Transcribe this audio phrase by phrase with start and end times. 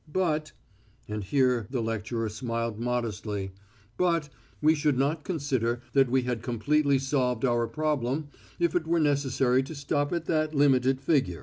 [0.11, 0.51] But"
[1.07, 3.51] and here the lecturer smiled modestly
[3.97, 8.99] "but we should not consider that we had completely solved our problem if it were
[8.99, 11.39] necessary to stop at that limited figure.